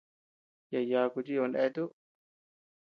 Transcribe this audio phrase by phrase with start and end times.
[0.71, 1.89] Yaʼa yaku chiba neatuu.